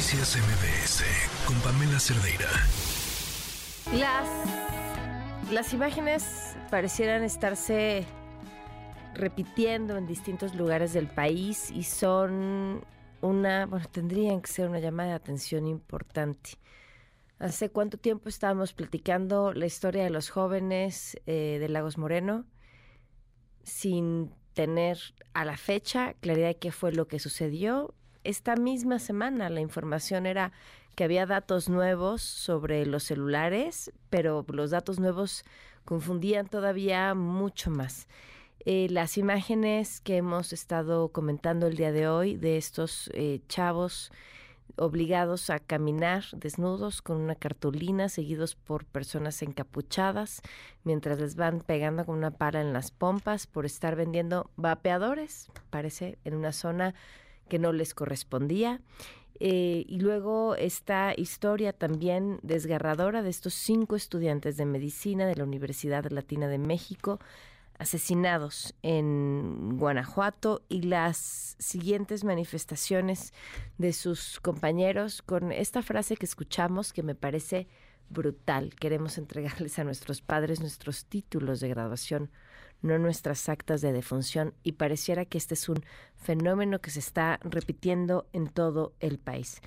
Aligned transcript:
Noticias 0.00 0.38
MBS 0.38 1.04
con 1.46 1.60
Pamela 1.60 2.00
Cerdeira. 2.00 2.48
Las, 3.92 5.52
las 5.52 5.74
imágenes 5.74 6.56
parecieran 6.70 7.22
estarse 7.22 8.06
repitiendo 9.12 9.98
en 9.98 10.06
distintos 10.06 10.54
lugares 10.54 10.94
del 10.94 11.06
país 11.06 11.70
y 11.70 11.82
son 11.82 12.82
una, 13.20 13.66
bueno, 13.66 13.84
tendrían 13.92 14.40
que 14.40 14.50
ser 14.50 14.70
una 14.70 14.78
llamada 14.78 15.10
de 15.10 15.16
atención 15.16 15.66
importante. 15.66 16.52
¿Hace 17.38 17.68
cuánto 17.68 17.98
tiempo 17.98 18.30
estábamos 18.30 18.72
platicando 18.72 19.52
la 19.52 19.66
historia 19.66 20.02
de 20.02 20.08
los 20.08 20.30
jóvenes 20.30 21.20
eh, 21.26 21.58
de 21.60 21.68
Lagos 21.68 21.98
Moreno 21.98 22.46
sin 23.64 24.32
tener 24.54 24.98
a 25.34 25.44
la 25.44 25.58
fecha 25.58 26.14
claridad 26.14 26.48
de 26.48 26.56
qué 26.56 26.72
fue 26.72 26.90
lo 26.90 27.06
que 27.06 27.18
sucedió? 27.18 27.94
Esta 28.22 28.56
misma 28.56 28.98
semana 28.98 29.48
la 29.48 29.60
información 29.60 30.26
era 30.26 30.52
que 30.94 31.04
había 31.04 31.24
datos 31.24 31.68
nuevos 31.68 32.20
sobre 32.20 32.84
los 32.84 33.04
celulares, 33.04 33.92
pero 34.10 34.44
los 34.48 34.70
datos 34.70 35.00
nuevos 35.00 35.44
confundían 35.84 36.46
todavía 36.46 37.14
mucho 37.14 37.70
más. 37.70 38.08
Eh, 38.66 38.88
las 38.90 39.16
imágenes 39.16 40.02
que 40.02 40.18
hemos 40.18 40.52
estado 40.52 41.08
comentando 41.08 41.66
el 41.66 41.76
día 41.76 41.92
de 41.92 42.08
hoy 42.08 42.36
de 42.36 42.58
estos 42.58 43.10
eh, 43.14 43.40
chavos 43.48 44.12
obligados 44.76 45.48
a 45.48 45.58
caminar 45.58 46.24
desnudos 46.32 47.00
con 47.00 47.16
una 47.16 47.34
cartulina, 47.34 48.10
seguidos 48.10 48.54
por 48.54 48.84
personas 48.84 49.40
encapuchadas, 49.42 50.42
mientras 50.84 51.18
les 51.18 51.36
van 51.36 51.60
pegando 51.60 52.04
con 52.04 52.18
una 52.18 52.30
pala 52.30 52.60
en 52.60 52.74
las 52.74 52.90
pompas 52.90 53.46
por 53.46 53.64
estar 53.64 53.96
vendiendo 53.96 54.50
vapeadores, 54.56 55.48
parece, 55.70 56.18
en 56.24 56.34
una 56.34 56.52
zona 56.52 56.94
que 57.50 57.58
no 57.58 57.72
les 57.74 57.92
correspondía. 57.92 58.80
Eh, 59.38 59.84
y 59.86 60.00
luego 60.00 60.54
esta 60.54 61.12
historia 61.14 61.74
también 61.74 62.40
desgarradora 62.42 63.22
de 63.22 63.30
estos 63.30 63.52
cinco 63.52 63.96
estudiantes 63.96 64.56
de 64.56 64.64
medicina 64.64 65.26
de 65.26 65.36
la 65.36 65.44
Universidad 65.44 66.10
Latina 66.10 66.48
de 66.48 66.58
México 66.58 67.20
asesinados 67.80 68.74
en 68.82 69.78
Guanajuato 69.78 70.62
y 70.68 70.82
las 70.82 71.56
siguientes 71.58 72.24
manifestaciones 72.24 73.32
de 73.78 73.94
sus 73.94 74.38
compañeros 74.40 75.22
con 75.22 75.50
esta 75.50 75.80
frase 75.80 76.18
que 76.18 76.26
escuchamos 76.26 76.92
que 76.92 77.02
me 77.02 77.14
parece 77.14 77.68
brutal. 78.10 78.74
Queremos 78.78 79.16
entregarles 79.16 79.78
a 79.78 79.84
nuestros 79.84 80.20
padres 80.20 80.60
nuestros 80.60 81.06
títulos 81.06 81.60
de 81.60 81.70
graduación, 81.70 82.30
no 82.82 82.98
nuestras 82.98 83.48
actas 83.48 83.80
de 83.80 83.92
defunción 83.92 84.54
y 84.62 84.72
pareciera 84.72 85.24
que 85.24 85.38
este 85.38 85.54
es 85.54 85.68
un 85.68 85.84
fenómeno 86.16 86.80
que 86.80 86.90
se 86.90 87.00
está 87.00 87.40
repitiendo 87.42 88.26
en 88.32 88.48
todo 88.48 88.92
el 89.00 89.18
país. 89.18 89.60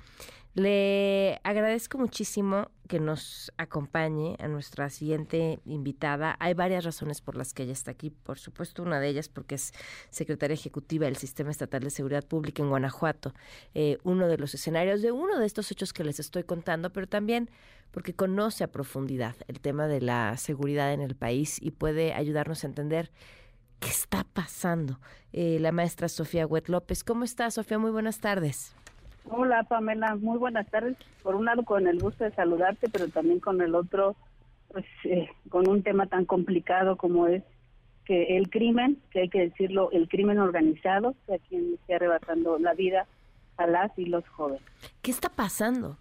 Le 0.54 1.40
agradezco 1.42 1.98
muchísimo 1.98 2.70
que 2.86 3.00
nos 3.00 3.52
acompañe 3.56 4.36
a 4.38 4.46
nuestra 4.46 4.88
siguiente 4.88 5.58
invitada. 5.64 6.36
Hay 6.38 6.54
varias 6.54 6.84
razones 6.84 7.20
por 7.20 7.36
las 7.36 7.52
que 7.52 7.64
ella 7.64 7.72
está 7.72 7.90
aquí. 7.90 8.10
Por 8.10 8.38
supuesto, 8.38 8.84
una 8.84 9.00
de 9.00 9.08
ellas 9.08 9.28
porque 9.28 9.56
es 9.56 9.72
secretaria 10.10 10.54
ejecutiva 10.54 11.06
del 11.06 11.16
Sistema 11.16 11.50
Estatal 11.50 11.82
de 11.82 11.90
Seguridad 11.90 12.24
Pública 12.24 12.62
en 12.62 12.68
Guanajuato, 12.68 13.34
eh, 13.74 13.98
uno 14.04 14.28
de 14.28 14.38
los 14.38 14.54
escenarios 14.54 15.02
de 15.02 15.10
uno 15.10 15.40
de 15.40 15.46
estos 15.46 15.72
hechos 15.72 15.92
que 15.92 16.04
les 16.04 16.20
estoy 16.20 16.44
contando, 16.44 16.92
pero 16.92 17.08
también 17.08 17.50
porque 17.90 18.14
conoce 18.14 18.62
a 18.62 18.70
profundidad 18.70 19.34
el 19.48 19.58
tema 19.60 19.88
de 19.88 20.02
la 20.02 20.36
seguridad 20.36 20.92
en 20.92 21.00
el 21.00 21.16
país 21.16 21.58
y 21.60 21.72
puede 21.72 22.12
ayudarnos 22.12 22.62
a 22.62 22.68
entender 22.68 23.10
qué 23.80 23.88
está 23.88 24.22
pasando. 24.22 25.00
Eh, 25.32 25.58
la 25.58 25.72
maestra 25.72 26.08
Sofía 26.08 26.46
Huet 26.46 26.68
López. 26.68 27.02
¿Cómo 27.02 27.24
está, 27.24 27.50
Sofía? 27.50 27.78
Muy 27.80 27.90
buenas 27.90 28.20
tardes. 28.20 28.76
Hola 29.24 29.62
Pamela, 29.64 30.16
muy 30.16 30.38
buenas 30.38 30.68
tardes. 30.68 30.96
Por 31.22 31.34
un 31.34 31.46
lado 31.46 31.64
con 31.64 31.86
el 31.86 31.98
gusto 31.98 32.24
de 32.24 32.32
saludarte, 32.32 32.88
pero 32.88 33.08
también 33.08 33.40
con 33.40 33.60
el 33.60 33.74
otro, 33.74 34.16
pues 34.68 34.84
eh, 35.04 35.28
con 35.48 35.68
un 35.68 35.82
tema 35.82 36.06
tan 36.06 36.26
complicado 36.26 36.96
como 36.96 37.26
es 37.26 37.42
que 38.04 38.36
el 38.36 38.50
crimen, 38.50 38.98
que 39.10 39.20
hay 39.20 39.28
que 39.30 39.40
decirlo, 39.40 39.90
el 39.92 40.08
crimen 40.08 40.38
organizado, 40.38 41.14
que 41.26 41.34
a 41.34 41.38
quien 41.38 41.74
está 41.74 41.96
arrebatando 41.96 42.58
la 42.58 42.74
vida 42.74 43.06
a 43.56 43.66
las 43.66 43.98
y 43.98 44.04
los 44.04 44.28
jóvenes. 44.28 44.62
¿Qué 45.00 45.10
está 45.10 45.30
pasando? 45.30 45.96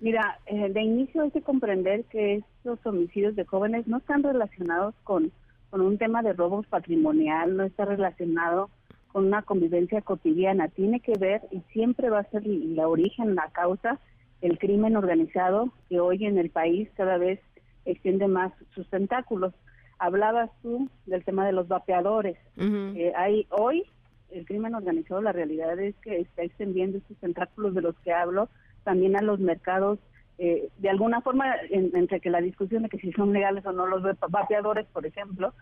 Mira, 0.00 0.38
eh, 0.46 0.68
de 0.70 0.82
inicio 0.82 1.22
hay 1.22 1.30
que 1.30 1.42
comprender 1.42 2.04
que 2.04 2.36
estos 2.36 2.84
homicidios 2.84 3.34
de 3.36 3.44
jóvenes 3.44 3.88
no 3.88 3.98
están 3.98 4.22
relacionados 4.22 4.94
con, 5.02 5.32
con 5.70 5.80
un 5.80 5.96
tema 5.96 6.22
de 6.22 6.34
robos 6.34 6.66
patrimonial, 6.66 7.56
no 7.56 7.64
está 7.64 7.86
relacionado 7.86 8.70
con 9.12 9.26
una 9.26 9.42
convivencia 9.42 10.02
cotidiana. 10.02 10.68
Tiene 10.68 11.00
que 11.00 11.18
ver 11.18 11.42
y 11.50 11.60
siempre 11.72 12.10
va 12.10 12.20
a 12.20 12.30
ser 12.30 12.46
la 12.46 12.88
origen, 12.88 13.34
la 13.34 13.48
causa, 13.52 13.98
el 14.40 14.58
crimen 14.58 14.96
organizado 14.96 15.72
que 15.88 16.00
hoy 16.00 16.24
en 16.24 16.38
el 16.38 16.50
país 16.50 16.88
cada 16.96 17.18
vez 17.18 17.40
extiende 17.84 18.28
más 18.28 18.52
sus 18.74 18.88
tentáculos. 18.88 19.54
Hablabas 19.98 20.50
tú 20.62 20.88
del 21.06 21.24
tema 21.24 21.46
de 21.46 21.52
los 21.52 21.66
vapeadores. 21.68 22.36
Eh, 22.56 23.12
hay 23.16 23.46
hoy 23.50 23.84
el 24.30 24.44
crimen 24.44 24.74
organizado, 24.74 25.22
la 25.22 25.32
realidad 25.32 25.78
es 25.78 25.96
que 25.96 26.20
está 26.20 26.42
extendiendo 26.42 26.98
estos 26.98 27.16
tentáculos 27.18 27.74
de 27.74 27.82
los 27.82 27.96
que 28.00 28.12
hablo 28.12 28.48
también 28.84 29.16
a 29.16 29.22
los 29.22 29.40
mercados. 29.40 29.98
Eh, 30.38 30.68
de 30.78 30.90
alguna 30.90 31.20
forma, 31.20 31.46
entre 31.70 32.20
que 32.20 32.30
la 32.30 32.40
discusión 32.40 32.84
de 32.84 32.88
que 32.88 32.98
si 32.98 33.12
son 33.12 33.32
legales 33.32 33.66
o 33.66 33.72
no 33.72 33.86
los 33.86 34.02
vapeadores, 34.28 34.86
por 34.92 35.04
ejemplo, 35.04 35.52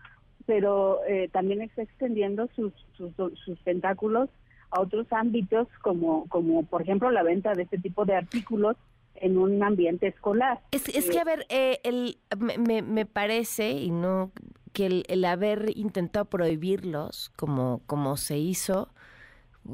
pero 0.47 1.01
eh, 1.07 1.29
también 1.31 1.61
está 1.61 1.83
extendiendo 1.83 2.49
sus, 2.55 2.73
sus, 2.95 3.13
sus, 3.45 3.59
tentáculos 3.63 4.29
a 4.71 4.81
otros 4.81 5.05
ámbitos 5.11 5.67
como, 5.81 6.27
como 6.29 6.63
por 6.63 6.81
ejemplo 6.81 7.11
la 7.11 7.21
venta 7.21 7.53
de 7.53 7.63
este 7.63 7.77
tipo 7.77 8.05
de 8.05 8.15
artículos 8.15 8.75
en 9.15 9.37
un 9.37 9.61
ambiente 9.61 10.07
escolar. 10.07 10.61
Es, 10.71 10.87
es 10.89 11.09
que, 11.09 11.19
a 11.19 11.23
ver, 11.23 11.45
eh, 11.49 11.79
el, 11.83 12.17
me, 12.37 12.81
me 12.81 13.05
parece, 13.05 13.71
y 13.71 13.91
no 13.91 14.31
que 14.73 14.85
el, 14.85 15.03
el, 15.07 15.25
haber 15.25 15.75
intentado 15.75 16.25
prohibirlos 16.25 17.31
como, 17.35 17.81
como 17.87 18.15
se 18.15 18.37
hizo, 18.37 18.89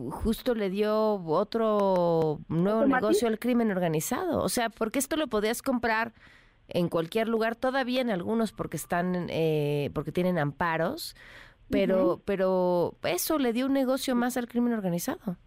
justo 0.09 0.55
le 0.55 0.69
dio 0.69 1.15
otro 1.25 2.39
nuevo 2.47 2.85
negocio 2.85 3.27
al 3.27 3.37
crimen 3.37 3.69
organizado. 3.69 4.41
O 4.41 4.49
sea, 4.49 4.69
porque 4.69 4.99
esto 4.99 5.17
lo 5.17 5.27
podías 5.27 5.61
comprar 5.61 6.13
en 6.73 6.89
cualquier 6.89 7.27
lugar, 7.27 7.55
todavía 7.55 8.01
en 8.01 8.09
algunos 8.09 8.51
porque 8.51 8.77
están, 8.77 9.27
eh, 9.29 9.91
porque 9.93 10.11
tienen 10.11 10.37
amparos, 10.37 11.15
pero, 11.69 12.21
pero 12.25 12.95
eso 13.03 13.39
le 13.39 13.53
dio 13.53 13.67
un 13.67 13.73
negocio 13.73 14.15
más 14.15 14.37
al 14.37 14.47
crimen 14.47 14.73
organizado. 14.73 15.37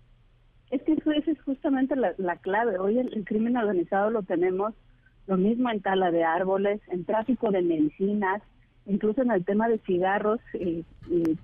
Es 0.71 0.83
que 0.83 0.93
eso, 0.95 1.13
esa 1.13 1.31
es 1.31 1.41
justamente 1.43 1.95
la, 1.95 2.37
clave. 2.37 2.79
Hoy 2.79 2.99
el, 2.99 3.25
crimen 3.25 3.57
organizado 3.57 4.11
lo 4.11 4.23
tenemos 4.23 4.75
lo 5.27 5.37
mismo 5.37 5.71
en 5.71 5.81
tala 5.81 6.11
de 6.11 6.25
árboles, 6.25 6.81
en 6.89 7.05
tráfico 7.05 7.51
de 7.51 7.63
medicinas, 7.63 8.43
incluso 8.87 9.23
en 9.23 9.31
el 9.33 9.45
tema 9.45 9.69
de 9.69 9.79
cigarros 9.79 10.41
y, 10.55 10.85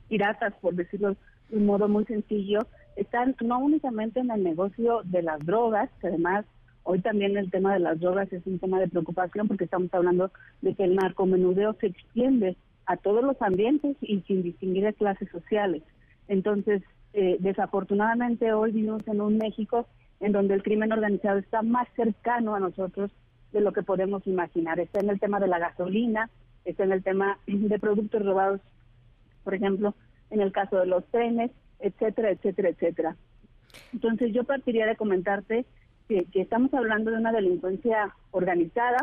piratas, 0.09 0.55
por 0.61 0.75
decirlo 0.75 1.17
de 1.49 1.57
un 1.57 1.67
modo 1.67 1.89
muy 1.89 2.05
sencillo, 2.05 2.61
están 2.97 3.37
no 3.43 3.59
únicamente 3.59 4.21
en 4.21 4.31
el 4.31 4.43
negocio 4.43 5.03
de 5.05 5.23
las 5.23 5.41
drogas, 5.41 5.91
que 6.01 6.09
además 6.09 6.45
Hoy 6.85 7.01
también 7.01 7.37
el 7.37 7.51
tema 7.51 7.73
de 7.75 7.81
las 7.81 8.01
drogas 8.01 8.33
es 8.33 8.45
un 8.47 8.59
tema 8.59 8.81
de 8.81 8.89
preocupación 8.89 9.47
porque 9.49 9.65
estamos 9.65 9.93
hablando 9.95 10.31
de 10.63 10.75
que 10.75 10.85
el 10.85 10.97
narcomenudeo 10.97 11.75
se 11.75 11.89
extiende 11.89 12.57
a 12.87 12.97
todos 12.97 13.23
los 13.23 13.41
ambientes 13.41 13.97
y 14.01 14.21
sin 14.23 14.43
distinguir 14.43 14.85
de 14.85 14.95
clases 14.95 15.29
sociales. 15.31 15.83
Entonces, 16.29 16.83
eh, 17.13 17.37
desafortunadamente 17.41 18.53
hoy 18.53 18.73
vivimos 18.73 19.07
en 19.07 19.21
un 19.21 19.39
México 19.39 19.87
en 20.21 20.33
donde 20.33 20.55
el 20.55 20.63
crimen 20.63 20.93
organizado 20.93 21.39
está 21.39 21.63
más 21.63 21.89
cercano 21.95 22.55
a 22.55 22.61
nosotros 22.61 23.11
de 23.53 23.61
lo 23.61 23.73
que 23.73 23.83
podemos 23.83 24.27
imaginar. 24.27 24.81
Está 24.81 25.01
en 25.01 25.11
el 25.11 25.21
tema 25.21 25.39
de 25.39 25.49
la 25.49 25.59
gasolina, 25.59 26.31
está 26.65 26.85
en 26.85 26.93
el 26.93 27.03
tema 27.03 27.39
de 27.47 27.79
productos 27.79 28.25
robados, 28.25 28.61
por 29.45 29.55
ejemplo, 29.55 29.95
en 30.31 30.41
el 30.41 30.53
caso 30.53 30.79
de 30.79 30.87
los 30.87 31.05
trenes, 31.07 31.51
etcétera, 31.79 32.31
etcétera, 32.31 32.71
etcétera. 32.71 33.17
Entonces 33.93 34.33
yo 34.33 34.45
partiría 34.45 34.87
de 34.87 34.97
comentarte 34.97 35.67
que, 36.09 36.27
estamos 36.35 36.73
hablando 36.75 37.11
de 37.11 37.19
una 37.19 37.33
delincuencia 37.33 38.15
organizada 38.31 38.99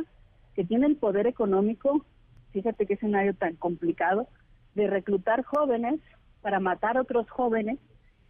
que 0.56 0.63
tiene 0.63 0.88
el 0.88 0.96
poder 0.96 1.28
económico, 1.28 2.06
fíjate 2.51 2.86
qué 2.86 2.94
escenario 2.94 3.34
tan 3.34 3.56
complicado, 3.56 4.28
de 4.75 4.88
reclutar 4.88 5.44
jóvenes 5.44 6.00
para 6.42 6.60
matar 6.60 6.98
a 6.98 7.01
otros 7.01 7.30
jóvenes. 7.30 7.80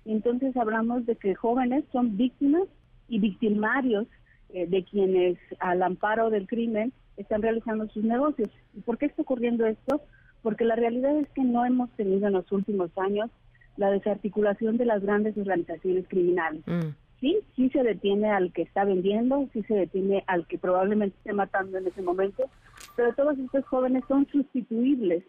entonces 0.06 0.56
hablamos 0.58 1.06
de 1.06 1.16
que 1.16 1.36
jóvenes 1.36 1.84
son 1.92 2.18
víctimas 2.18 2.64
y 3.08 3.20
victimarios 3.20 4.08
eh, 4.50 4.68
de 4.68 4.84
quienes 4.84 5.38
al 5.60 5.84
amparo 5.84 6.30
del 6.30 6.48
crimen 6.48 6.94
están 7.18 7.42
realizando 7.42 7.88
sus 7.90 8.04
negocios. 8.04 8.50
¿Y 8.74 8.82
por 8.82 8.98
qué 8.98 9.08
está 9.08 9.22
ocurriendo 9.22 9.66
esto? 9.66 10.02
Porque 10.42 10.64
la 10.64 10.76
realidad 10.76 11.16
es 11.18 11.30
que 11.30 11.44
no 11.44 11.66
hemos 11.66 11.90
tenido 11.92 12.28
en 12.28 12.34
los 12.34 12.52
últimos 12.52 12.90
años 12.98 13.30
la 13.78 13.92
desarticulación 13.92 14.78
de 14.78 14.86
las 14.86 15.02
grandes 15.02 15.38
organizaciones 15.38 16.08
criminales. 16.08 16.64
Mm 16.66 16.90
sí, 17.20 17.40
sí 17.56 17.70
se 17.70 17.84
detiene 17.84 18.30
al 18.32 18.52
que 18.54 18.64
está 18.64 18.86
vendiendo, 18.86 19.48
sí 19.54 19.64
se 19.64 19.74
detiene 19.74 20.24
al 20.28 20.48
que 20.48 20.58
probablemente 20.58 21.18
esté 21.18 21.34
matando 21.34 21.78
en 21.78 21.88
ese 21.88 22.02
momento, 22.02 22.50
pero 22.96 23.14
todos 23.14 23.38
estos 23.38 23.66
jóvenes 23.66 24.04
son 24.08 24.28
sustituibles. 24.32 25.24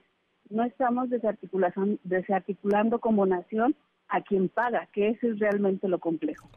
No 0.49 0.65
estamos 0.65 1.09
desarticulando 1.11 2.99
como 2.99 3.27
nación 3.27 3.77
a 4.09 4.23
quien 4.23 4.49
paga, 4.49 4.89
que 4.93 5.11
eso 5.11 5.29
es 5.29 5.39
realmente 5.39 5.89
lo 5.89 6.01
complejo. 6.01 6.51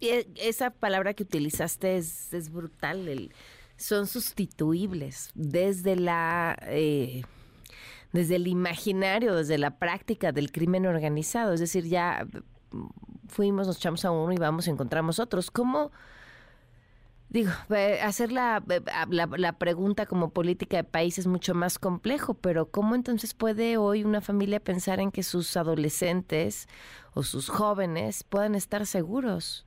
E, 0.00 0.26
esa 0.36 0.70
palabra 0.70 1.14
que 1.14 1.24
utilizaste 1.24 1.96
es, 1.96 2.32
es 2.32 2.52
brutal, 2.52 3.30
son 3.76 4.06
sustituibles 4.06 5.30
desde 5.34 5.96
la... 5.96 6.56
Eh, 6.62 7.22
desde 8.10 8.36
el 8.36 8.46
imaginario, 8.46 9.36
desde 9.36 9.58
la 9.58 9.78
práctica 9.78 10.32
del 10.32 10.50
crimen 10.50 10.86
organizado. 10.86 11.52
Es 11.52 11.60
decir, 11.60 11.84
ya 11.84 12.26
fuimos, 13.28 13.66
nos 13.66 13.76
echamos 13.76 14.04
a 14.04 14.10
uno 14.10 14.32
y 14.32 14.36
vamos 14.36 14.66
y 14.66 14.70
encontramos 14.70 15.18
otros. 15.18 15.50
¿Cómo, 15.50 15.90
digo, 17.28 17.50
hacer 18.02 18.32
la, 18.32 18.62
la, 19.10 19.52
pregunta 19.52 20.06
como 20.06 20.30
política 20.30 20.78
de 20.78 20.84
país 20.84 21.18
es 21.18 21.26
mucho 21.26 21.54
más 21.54 21.78
complejo, 21.78 22.34
pero 22.34 22.70
¿cómo 22.70 22.94
entonces 22.94 23.34
puede 23.34 23.76
hoy 23.76 24.04
una 24.04 24.20
familia 24.20 24.60
pensar 24.60 25.00
en 25.00 25.10
que 25.10 25.22
sus 25.22 25.56
adolescentes 25.56 26.68
o 27.14 27.22
sus 27.22 27.48
jóvenes 27.48 28.24
puedan 28.24 28.54
estar 28.54 28.86
seguros? 28.86 29.66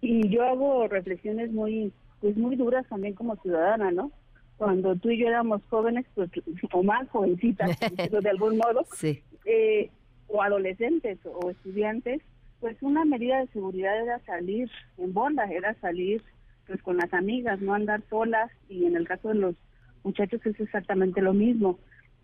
Y 0.00 0.28
yo 0.28 0.44
hago 0.44 0.86
reflexiones 0.88 1.50
muy, 1.50 1.92
pues 2.20 2.36
muy 2.36 2.56
duras 2.56 2.86
también 2.88 3.14
como 3.14 3.36
ciudadana, 3.36 3.90
¿no? 3.90 4.12
Cuando 4.56 4.94
tú 4.96 5.10
y 5.10 5.18
yo 5.18 5.28
éramos 5.28 5.62
jóvenes, 5.68 6.06
pues, 6.14 6.30
o 6.72 6.82
más 6.82 7.08
jovencitas, 7.08 7.70
de 7.78 8.30
algún 8.30 8.58
modo, 8.58 8.84
sí. 8.94 9.22
eh, 9.46 9.90
o 10.34 10.42
adolescentes 10.42 11.18
o 11.24 11.50
estudiantes, 11.50 12.20
pues 12.58 12.76
una 12.80 13.04
medida 13.04 13.38
de 13.38 13.46
seguridad 13.48 13.96
era 14.02 14.18
salir 14.20 14.68
en 14.98 15.14
bonda, 15.14 15.44
era 15.44 15.74
salir 15.74 16.22
pues 16.66 16.82
con 16.82 16.96
las 16.96 17.12
amigas, 17.14 17.60
no 17.60 17.72
andar 17.72 18.02
solas 18.10 18.50
y 18.68 18.86
en 18.86 18.96
el 18.96 19.06
caso 19.06 19.28
de 19.28 19.36
los 19.36 19.54
muchachos 20.02 20.44
es 20.44 20.58
exactamente 20.58 21.22
lo 21.22 21.34
mismo. 21.34 21.78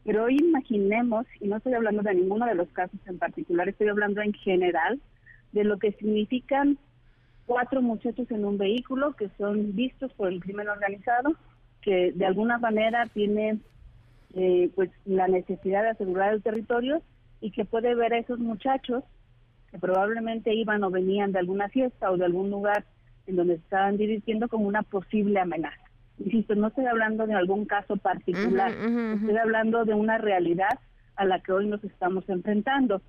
Pero 0.04 0.24
hoy 0.24 0.38
imaginemos, 0.40 1.26
y 1.40 1.46
no 1.46 1.58
estoy 1.58 1.74
hablando 1.74 2.02
de 2.02 2.14
ninguno 2.14 2.46
de 2.46 2.54
los 2.54 2.68
casos 2.70 2.98
en 3.06 3.18
particular, 3.18 3.68
estoy 3.68 3.88
hablando 3.88 4.22
en 4.22 4.32
general 4.32 5.00
de 5.52 5.62
lo 5.62 5.78
que 5.78 5.92
significan 5.92 6.78
cuatro 7.46 7.80
muchachos 7.80 8.28
en 8.30 8.44
un 8.44 8.58
vehículo 8.58 9.14
que 9.14 9.28
son 9.38 9.76
vistos 9.76 10.12
por 10.14 10.28
el 10.28 10.40
crimen 10.40 10.68
organizado, 10.68 11.36
que 11.82 12.12
de 12.12 12.26
alguna 12.26 12.58
manera 12.58 13.06
tiene 13.06 13.60
eh, 14.34 14.68
pues 14.74 14.90
la 15.04 15.28
necesidad 15.28 15.82
de 15.82 15.90
asegurar 15.90 16.32
el 16.32 16.42
territorio 16.42 17.02
y 17.40 17.50
que 17.50 17.64
puede 17.64 17.94
ver 17.94 18.12
a 18.12 18.18
esos 18.18 18.38
muchachos 18.38 19.04
que 19.70 19.78
probablemente 19.78 20.54
iban 20.54 20.82
o 20.84 20.90
venían 20.90 21.32
de 21.32 21.38
alguna 21.38 21.68
fiesta 21.68 22.10
o 22.10 22.16
de 22.16 22.24
algún 22.24 22.50
lugar 22.50 22.84
en 23.26 23.36
donde 23.36 23.56
se 23.56 23.62
estaban 23.62 23.96
divirtiendo 23.96 24.48
como 24.48 24.66
una 24.66 24.82
posible 24.82 25.38
amenaza. 25.38 25.76
Insisto, 26.18 26.54
no 26.54 26.68
estoy 26.68 26.86
hablando 26.86 27.26
de 27.26 27.34
algún 27.34 27.64
caso 27.64 27.96
particular, 27.96 28.72
estoy 28.72 29.36
hablando 29.36 29.84
de 29.84 29.94
una 29.94 30.18
realidad 30.18 30.78
a 31.16 31.24
la 31.24 31.40
que 31.40 31.52
hoy 31.52 31.66
nos 31.66 31.82
estamos 31.84 32.28
enfrentando. 32.28 33.00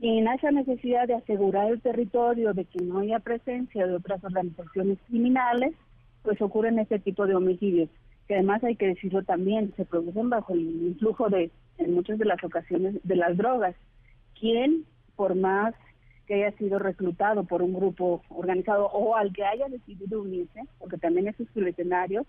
Y 0.00 0.18
en 0.18 0.28
esa 0.28 0.50
necesidad 0.50 1.06
de 1.06 1.14
asegurar 1.14 1.70
el 1.70 1.80
territorio, 1.80 2.54
de 2.54 2.64
que 2.64 2.82
no 2.82 3.00
haya 3.00 3.18
presencia 3.18 3.86
de 3.86 3.94
otras 3.94 4.22
organizaciones 4.24 4.98
criminales, 5.08 5.74
pues 6.22 6.40
ocurren 6.40 6.78
este 6.78 6.98
tipo 6.98 7.26
de 7.26 7.34
homicidios, 7.34 7.90
que 8.26 8.34
además 8.34 8.64
hay 8.64 8.76
que 8.76 8.86
decirlo 8.86 9.22
también, 9.22 9.74
se 9.76 9.84
producen 9.84 10.30
bajo 10.30 10.54
el 10.54 10.60
influjo 10.60 11.28
de, 11.28 11.50
en 11.78 11.94
muchas 11.94 12.18
de 12.18 12.24
las 12.24 12.42
ocasiones, 12.44 12.96
de 13.02 13.16
las 13.16 13.36
drogas. 13.36 13.74
¿Quién 14.38 14.84
por 15.16 15.34
más 15.34 15.74
que 16.26 16.34
haya 16.34 16.56
sido 16.56 16.78
reclutado 16.78 17.44
por 17.44 17.62
un 17.62 17.74
grupo 17.74 18.22
organizado 18.30 18.86
o 18.86 19.16
al 19.16 19.32
que 19.32 19.44
haya 19.44 19.68
decidido 19.68 20.22
unirse, 20.22 20.62
porque 20.78 20.96
también 20.96 21.28
es 21.28 21.36
el 21.54 21.68
escenario, 21.68 22.26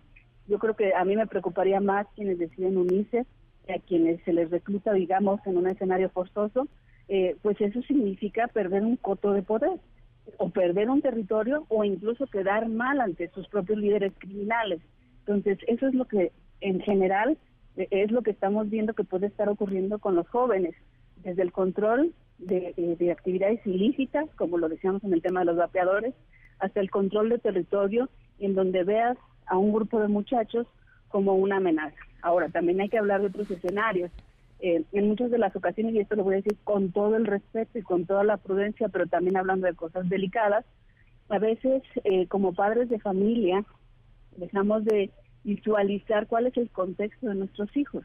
yo 0.48 0.60
creo 0.60 0.76
que 0.76 0.94
a 0.94 1.06
mí 1.06 1.16
me 1.16 1.28
preocuparía 1.28 1.80
más 1.80 2.08
quienes 2.16 2.38
deciden 2.38 2.78
unirse, 2.78 3.26
a 3.70 3.80
quienes 3.80 4.22
se 4.24 4.34
les 4.34 4.52
recluta, 4.52 4.94
digamos, 4.94 5.40
en 5.46 5.58
un 5.58 5.68
escenario 5.68 6.10
forzoso, 6.10 6.68
eh, 7.08 7.36
pues 7.42 7.60
eso 7.62 7.82
significa 7.84 8.48
perder 8.48 8.84
un 8.84 8.98
coto 8.98 9.32
de 9.32 9.42
poder 9.42 9.80
o 10.38 10.50
perder 10.50 10.90
un 10.90 11.02
territorio 11.02 11.66
o 11.70 11.84
incluso 11.84 12.28
quedar 12.28 12.68
mal 12.68 13.00
ante 13.00 13.30
sus 13.30 13.48
propios 13.48 13.80
líderes 13.80 14.14
criminales. 14.18 14.82
Entonces, 15.20 15.58
eso 15.68 15.88
es 15.88 15.94
lo 15.94 16.06
que 16.06 16.32
en 16.62 16.80
general 16.82 17.38
es 17.78 18.12
lo 18.12 18.22
que 18.22 18.32
estamos 18.32 18.70
viendo 18.70 18.94
que 18.94 19.04
puede 19.04 19.28
estar 19.28 19.50
ocurriendo 19.50 20.00
con 20.00 20.16
los 20.16 20.28
jóvenes, 20.30 20.76
desde 21.24 21.42
el 21.42 21.52
control 21.52 22.14
eh, 22.50 22.96
de, 23.00 23.12
actividades 23.12 23.66
ilícitas, 23.66 24.30
como 24.36 24.58
lo 24.58 24.70
decíamos 24.70 25.04
en 25.04 25.14
el 25.14 25.22
tema 25.22 25.42
de 25.42 25.48
los 25.48 25.58
vapeadores, 25.58 26.14
hasta 26.60 26.80
el 26.80 26.90
control 26.90 27.30
de 27.30 27.40
territorio, 27.40 28.10
en 28.40 28.56
donde 28.56 28.84
veas 28.84 29.18
a 29.46 29.58
un 29.58 29.74
grupo 29.74 30.00
de 30.00 30.08
muchachos 30.08 30.68
como 31.10 31.36
una 31.36 31.58
amenaza. 31.58 31.98
Ahora, 32.22 32.50
también 32.50 32.82
hay 32.82 32.90
que 32.90 32.98
hablar 32.98 33.22
de 33.22 33.28
otros 33.28 33.50
escenarios. 33.52 34.12
Eh, 34.60 34.84
en 34.94 35.08
muchas 35.08 35.32
de 35.32 35.38
las 35.38 35.56
ocasiones, 35.56 35.94
y 35.94 36.00
esto 36.00 36.16
lo 36.16 36.24
voy 36.24 36.36
a 36.36 36.38
decir 36.38 36.58
con 36.64 36.92
todo 36.92 37.16
el 37.16 37.26
respeto 37.26 37.78
y 37.78 37.84
con 37.84 38.06
toda 38.06 38.24
la 38.24 38.38
prudencia, 38.38 38.90
pero 38.90 39.06
también 39.08 39.38
hablando 39.38 39.68
de 39.68 39.76
cosas 39.76 40.08
delicadas, 40.10 40.66
a 41.30 41.40
veces 41.40 41.84
eh, 42.04 42.28
como 42.28 42.54
padres 42.54 42.90
de 42.90 43.00
familia 43.00 43.66
dejamos 44.38 44.86
de 44.86 45.12
visualizar 45.46 46.28
cuál 46.28 46.48
es 46.48 46.58
el 46.58 46.70
contexto 46.70 47.28
de 47.28 47.36
nuestros 47.36 47.76
hijos. 47.78 48.04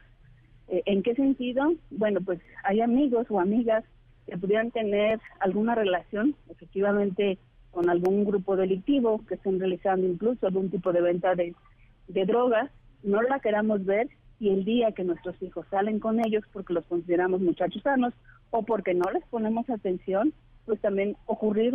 ¿En 0.69 1.03
qué 1.03 1.15
sentido? 1.15 1.73
Bueno, 1.89 2.21
pues 2.21 2.39
hay 2.63 2.79
amigos 2.79 3.27
o 3.29 3.41
amigas 3.41 3.83
que 4.25 4.37
pudieran 4.37 4.71
tener 4.71 5.19
alguna 5.41 5.75
relación 5.75 6.35
efectivamente 6.49 7.37
con 7.71 7.89
algún 7.89 8.23
grupo 8.23 8.55
delictivo 8.55 9.21
que 9.27 9.35
estén 9.35 9.59
realizando 9.59 10.07
incluso 10.07 10.47
algún 10.47 10.69
tipo 10.69 10.93
de 10.93 11.01
venta 11.01 11.35
de, 11.35 11.53
de 12.07 12.25
drogas, 12.25 12.69
no 13.03 13.21
la 13.21 13.39
queramos 13.39 13.83
ver 13.85 14.07
y 14.39 14.49
el 14.49 14.65
día 14.65 14.91
que 14.91 15.03
nuestros 15.03 15.41
hijos 15.41 15.65
salen 15.69 15.99
con 15.99 16.23
ellos 16.23 16.43
porque 16.51 16.73
los 16.73 16.85
consideramos 16.85 17.41
muchachos 17.41 17.81
sanos 17.83 18.13
o 18.49 18.63
porque 18.63 18.93
no 18.93 19.09
les 19.11 19.23
ponemos 19.25 19.69
atención, 19.69 20.33
pues 20.65 20.79
también 20.81 21.15
ocurrir 21.25 21.73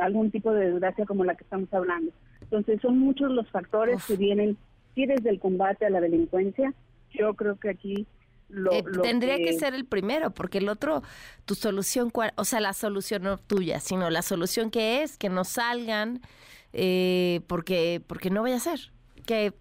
algún 0.00 0.30
tipo 0.30 0.52
de 0.52 0.70
desgracia 0.70 1.06
como 1.06 1.24
la 1.24 1.34
que 1.34 1.44
estamos 1.44 1.72
hablando. 1.72 2.12
Entonces 2.42 2.80
son 2.80 2.98
muchos 2.98 3.30
los 3.30 3.48
factores 3.50 4.04
que 4.06 4.16
vienen, 4.16 4.56
sí 4.94 5.06
desde 5.06 5.30
el 5.30 5.40
combate 5.40 5.86
a 5.86 5.90
la 5.90 6.00
delincuencia, 6.00 6.72
yo 7.10 7.34
creo 7.34 7.56
que 7.56 7.70
aquí 7.70 8.06
eh, 8.72 8.84
tendría 9.02 9.36
que... 9.36 9.52
ser 9.54 9.74
el 9.74 9.84
primero, 9.84 10.30
porque 10.30 10.58
el 10.58 10.68
otro, 10.68 11.02
tu 11.44 11.54
solución, 11.54 12.12
o 12.36 12.44
sea, 12.44 12.60
la 12.60 12.72
solución 12.72 13.22
no 13.22 13.38
tuya, 13.38 13.80
sino 13.80 14.10
la 14.10 14.22
solución 14.22 14.70
que 14.70 15.02
es 15.02 15.16
que 15.16 15.28
no 15.28 15.44
salgan, 15.44 16.20
eh, 16.72 17.40
porque, 17.46 18.02
porque 18.06 18.30
no 18.30 18.42
vaya 18.42 18.56
a 18.56 18.60
ser 18.60 18.92
que 19.26 19.54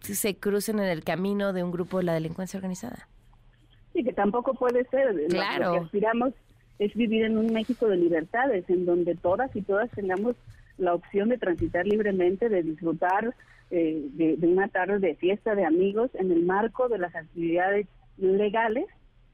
se 0.00 0.36
crucen 0.36 0.78
en 0.78 0.86
el 0.86 1.04
camino 1.04 1.52
de 1.52 1.62
un 1.62 1.70
grupo 1.70 1.98
de 1.98 2.04
la 2.04 2.14
delincuencia 2.14 2.58
organizada. 2.58 3.08
Sí, 3.92 4.04
que 4.04 4.12
tampoco 4.12 4.54
puede 4.54 4.84
ser. 4.88 5.14
Claro. 5.28 5.64
Lo 5.64 5.72
que 5.72 5.84
aspiramos 5.86 6.34
es 6.78 6.94
vivir 6.94 7.24
en 7.24 7.38
un 7.38 7.52
México 7.52 7.86
de 7.88 7.96
libertades, 7.96 8.68
en 8.68 8.84
donde 8.84 9.14
todas 9.14 9.54
y 9.56 9.62
todas 9.62 9.90
tengamos 9.90 10.36
la 10.78 10.94
opción 10.94 11.28
de 11.28 11.38
transitar 11.38 11.86
libremente, 11.86 12.48
de 12.48 12.62
disfrutar 12.62 13.34
eh, 13.70 14.06
de, 14.12 14.36
de, 14.36 14.46
una 14.46 14.68
tarde 14.68 14.98
de 14.98 15.14
fiesta 15.16 15.54
de 15.54 15.64
amigos 15.64 16.10
en 16.14 16.30
el 16.30 16.44
marco 16.44 16.88
de 16.88 16.98
las 16.98 17.14
actividades 17.14 17.86
legales 18.18 18.86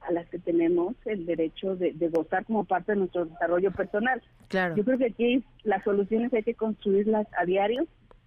a 0.07 0.13
las 0.13 0.29
que 0.29 0.39
tenemos 0.39 0.95
el 1.05 1.27
derecho 1.27 1.77
de, 1.77 1.93
gozar 2.09 2.45
como 2.45 2.65
parte 2.65 2.93
de 2.93 2.99
nuestro 2.99 3.27
desarrollo 3.27 3.71
personal. 3.73 4.23
Claro. 4.49 4.77
Yo 4.77 4.85
creo 4.85 4.99
que 4.99 5.07
aquí 5.07 5.45
las 5.63 5.83
soluciones 5.85 6.33
hay 6.33 6.43
que 6.43 6.55
construirlas 6.55 7.27
a 7.37 7.45
diario. 7.45 7.87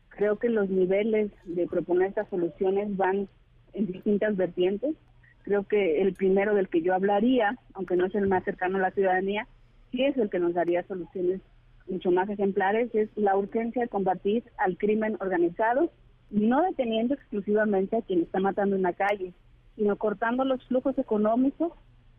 Creo 0.10 0.38
que 0.38 0.50
los 0.50 0.70
niveles 0.70 1.32
de 1.46 1.68
proponer 1.68 2.10
estas 2.10 2.30
soluciones 2.30 2.96
van 2.96 3.28
en 3.74 3.86
distintas 3.88 4.38
vertientes. 4.38 4.96
Creo 5.44 5.64
que 5.64 6.02
el 6.02 6.14
primero 6.14 6.56
del 6.56 6.70
que 6.70 6.82
yo 6.82 6.94
hablaría, 6.94 7.58
aunque 7.74 7.96
no 7.96 8.06
es 8.06 8.16
el 8.16 8.28
más 8.28 8.44
cercano 8.44 8.78
a 8.78 8.82
la 8.82 8.92
ciudadanía, 8.92 9.48
sí 9.92 10.04
es 10.04 10.18
el 10.18 10.30
que 10.30 10.40
nos 10.40 10.54
daría 10.54 10.84
soluciones 10.84 11.42
mucho 11.88 12.12
más 12.12 12.30
ejemplares, 12.30 12.94
es 12.94 13.10
la 13.16 13.38
urgencia 13.38 13.84
de 13.84 13.88
combatir 13.88 14.44
al 14.58 14.78
crimen 14.78 15.18
organizado, 15.20 15.92
no 16.30 16.64
deteniendo 16.64 17.14
exclusivamente 17.14 17.98
a 17.98 18.02
quien 18.02 18.22
está 18.22 18.40
matando 18.40 18.76
en 18.76 18.82
la 18.82 18.94
calle, 18.94 19.34
sino 19.76 19.96
cortando 19.96 20.44
los 20.44 20.64
flujos 20.68 20.98
económicos 20.98 21.72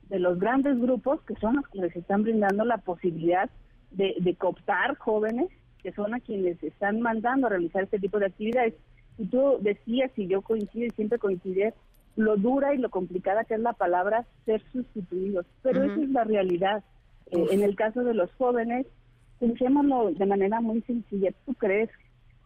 de 0.08 0.20
los 0.20 0.38
grandes 0.38 0.78
grupos 0.80 1.20
que 1.22 1.34
son 1.36 1.56
los 1.56 1.68
que 1.68 1.80
les 1.80 1.96
están 1.96 2.22
brindando 2.22 2.64
la 2.64 2.78
posibilidad 2.78 3.50
de, 3.90 4.14
de 4.20 4.34
cooptar 4.36 4.96
jóvenes 4.96 5.48
que 5.82 5.92
son 5.92 6.14
a 6.14 6.20
quienes 6.20 6.60
están 6.64 7.00
mandando 7.00 7.46
a 7.46 7.50
realizar 7.50 7.84
este 7.84 8.00
tipo 8.00 8.18
de 8.18 8.26
actividades. 8.26 8.74
Y 9.18 9.26
tú 9.26 9.58
decías, 9.60 10.10
y 10.16 10.26
yo 10.26 10.42
coincido 10.42 10.86
y 10.86 10.90
siempre 10.90 11.18
coincidir, 11.18 11.74
lo 12.16 12.36
dura 12.36 12.74
y 12.74 12.78
lo 12.78 12.90
complicada 12.90 13.44
que 13.44 13.54
es 13.54 13.60
la 13.60 13.72
palabra 13.72 14.26
ser 14.46 14.62
sustituidos, 14.72 15.46
pero 15.62 15.84
esa 15.84 16.02
es 16.02 16.10
la 16.10 16.24
realidad. 16.24 16.82
Eh, 17.30 17.46
en 17.50 17.62
el 17.62 17.76
caso 17.76 18.02
de 18.02 18.14
los 18.14 18.32
jóvenes, 18.32 18.86
pensémoslo 19.38 20.12
de 20.12 20.26
manera 20.26 20.60
muy 20.60 20.82
sencilla. 20.82 21.32
¿Tú 21.44 21.54
crees, 21.54 21.90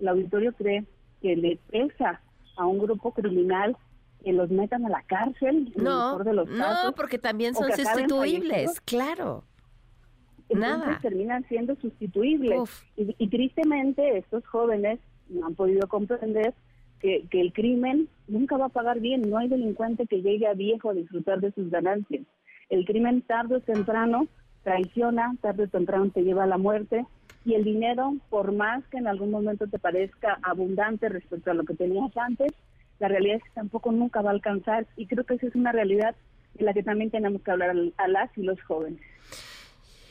el 0.01 0.09
auditorio 0.09 0.53
cree 0.53 0.85
que 1.21 1.37
le 1.37 1.59
pesa 1.71 2.21
a 2.57 2.67
un 2.67 2.79
grupo 2.79 3.13
criminal 3.13 3.77
que 4.23 4.33
los 4.33 4.51
metan 4.51 4.85
a 4.87 4.91
la 4.91 5.03
cárcel. 5.03 5.73
no, 5.77 6.19
de 6.19 6.35
los 6.35 6.49
no, 6.49 6.93
porque 6.95 7.19
también 7.19 7.55
son 7.55 7.73
sustituibles, 7.73 8.81
claro. 8.83 9.45
Nada. 10.51 10.99
terminan 11.01 11.47
siendo 11.49 11.77
sustituibles. 11.77 12.85
Y, 12.97 13.29
tristemente 13.29 14.19
estos 14.19 14.45
jóvenes 14.47 14.99
no 15.29 15.47
han 15.47 15.55
podido 15.55 15.87
comprender 15.87 16.55
que, 16.99 17.25
que 17.31 17.41
el 17.41 17.53
crimen 17.53 18.09
nunca 18.27 18.57
va 18.57 18.67
a 18.67 18.71
pagar 18.71 18.99
bien. 18.99 19.31
No 19.31 19.39
hay 19.39 19.49
delincuente 19.49 20.07
que 20.07 20.23
llegue 20.23 20.49
a 20.49 20.55
viejo 20.55 20.91
a 20.91 20.95
disfrutar 20.95 21.41
de 21.41 21.53
sus 21.53 21.71
ganancias. 21.71 22.27
El 22.69 22.85
crimen 22.85 23.23
tarde 23.23 23.57
o 23.57 23.61
temprano 23.61 24.27
traiciona, 24.63 25.35
tarde 25.41 25.65
o 25.65 25.69
temprano 25.69 26.11
te 26.11 26.23
lleva 26.23 26.45
a 26.45 26.49
la 26.49 26.59
muerte. 26.59 27.07
y 27.43 27.55
el 27.55 27.65
dinero, 27.65 28.17
por 28.29 28.53
más 28.53 28.87
que 28.89 28.99
en 28.99 29.07
algún 29.07 29.31
momento 29.31 29.67
te 29.67 29.79
parezca 29.79 30.39
abundante 30.43 31.09
respecto 31.09 31.51
a 31.51 31.55
lo 31.55 31.65
que 31.65 31.73
tenías 31.73 32.15
antes, 32.15 32.53
la 32.99 33.09
realidad 33.09 33.37
es 33.37 33.45
que 33.45 33.51
tampoco 33.55 33.91
nunca 33.93 34.21
va 34.21 34.29
a 34.29 34.35
alcanzar 34.35 34.87
y 34.97 35.07
creo 35.07 35.25
que 35.25 35.35
esa 35.35 35.47
es 35.47 35.55
una 35.55 35.73
realidad 35.73 36.15
de 36.55 36.65
la 36.65 36.75
que 36.75 36.83
también 36.83 37.11
tenemos 37.11 37.43
que 37.43 37.51
hablar 37.51 37.75
a 37.97 38.09
las 38.09 38.37
y 38.37 38.43
los 38.43 38.61
jóvenes. 38.63 39.01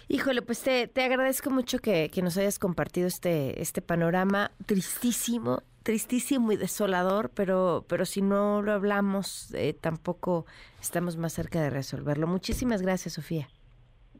Híjole, 0.07 0.41
pues 0.41 0.61
te, 0.61 0.87
te 0.87 1.03
agradezco 1.03 1.51
mucho 1.51 1.77
que, 1.77 2.09
nos 2.23 2.35
hayas 2.37 2.57
compartido 2.57 3.07
este, 3.07 3.61
este 3.61 3.83
panorama 3.83 4.49
tristísimo, 4.65 5.61
tristísimo 5.83 6.51
y 6.51 6.57
desolador, 6.57 7.29
pero, 7.29 7.85
pero 7.87 8.05
si 8.05 8.23
no 8.23 8.63
lo 8.63 8.71
hablamos, 8.73 9.53
eh, 9.53 9.75
tampoco 9.79 10.47
estamos 10.81 11.15
más 11.15 11.33
cerca 11.33 11.61
de 11.61 11.69
resolverlo. 11.69 12.25
Muchísimas 12.25 12.81
gracias, 12.81 13.13
Sofía. 13.13 13.49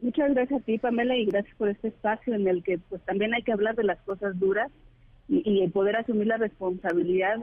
Muchas 0.02 0.32
gracias 0.34 0.62
a 0.62 0.64
ti, 0.64 0.78
Pamela, 0.78 1.16
y 1.16 1.26
gracias 1.26 1.54
por 1.56 1.68
este 1.68 1.88
espacio 1.88 2.34
en 2.34 2.46
el 2.48 2.62
que 2.62 2.78
pues 2.88 3.02
también 3.02 3.34
hay 3.34 3.42
que 3.42 3.52
hablar 3.52 3.76
de 3.76 3.84
las 3.84 3.98
cosas 4.02 4.38
duras 4.38 4.70
y, 5.28 5.68
poder 5.68 5.94
asumir 5.94 6.26
la 6.26 6.38
responsabilidad 6.38 7.36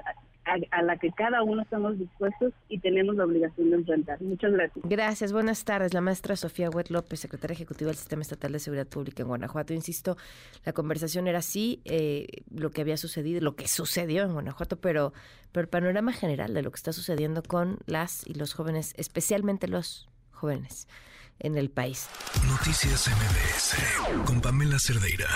a, 0.71 0.81
la 0.81 0.97
que 0.97 1.11
cada 1.11 1.43
uno 1.43 1.61
estamos 1.61 1.97
dispuestos 1.97 2.53
y 2.67 2.79
tenemos 2.79 3.15
la 3.15 3.25
obligación 3.25 3.69
de 3.69 3.77
enfrentar. 3.77 4.21
Muchas 4.21 4.51
gracias. 4.51 4.85
Gracias, 4.87 5.33
buenas 5.33 5.63
tardes. 5.63 5.93
La 5.93 6.01
maestra 6.01 6.35
Sofía 6.35 6.69
Huet 6.69 6.89
López, 6.89 7.19
secretaria 7.19 7.53
ejecutiva 7.53 7.87
del 7.87 7.97
Sistema 7.97 8.21
Estatal 8.21 8.51
de 8.51 8.59
Seguridad 8.59 8.87
Pública 8.87 9.23
en 9.23 9.29
Guanajuato. 9.29 9.73
Insisto, 9.73 10.17
la 10.65 10.73
conversación 10.73 11.27
era 11.27 11.39
así, 11.39 11.81
eh, 11.85 12.27
lo 12.53 12.71
que 12.71 12.81
había 12.81 12.97
sucedido, 12.97 13.41
lo 13.41 13.55
que 13.55 13.67
sucedió 13.67 14.23
en 14.23 14.33
Guanajuato, 14.33 14.77
pero, 14.77 15.13
pero 15.51 15.63
el 15.63 15.69
panorama 15.69 16.11
general 16.11 16.53
de 16.53 16.61
lo 16.61 16.71
que 16.71 16.77
está 16.77 16.91
sucediendo 16.91 17.41
con 17.43 17.77
las 17.85 18.27
y 18.27 18.33
los 18.33 18.53
jóvenes, 18.53 18.93
especialmente 18.97 19.67
los 19.67 20.09
jóvenes 20.31 20.87
en 21.39 21.57
el 21.57 21.69
país. 21.69 22.07
Noticias 22.47 23.07
MBS 23.07 24.25
con 24.25 24.41
Pamela 24.41 24.77
Cerdeira. 24.79 25.27